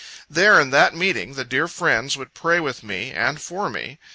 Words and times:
There, 0.27 0.59
in 0.59 0.71
that 0.71 0.95
meeting, 0.95 1.35
the 1.35 1.45
dear 1.45 1.67
friends 1.67 2.17
would 2.17 2.33
pray 2.33 2.59
with 2.59 2.81
me 2.81 3.11
and 3.11 3.39
for 3.39 3.69
me. 3.69 3.99